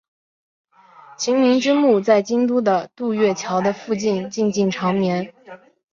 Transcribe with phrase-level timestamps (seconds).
[1.15, 5.31] 晴明之墓在京都的渡月桥的附近静静长眠。